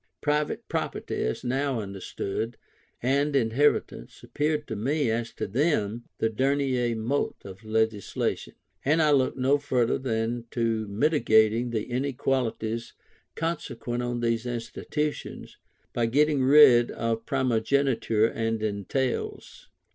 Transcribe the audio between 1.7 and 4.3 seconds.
understood, and inheritance,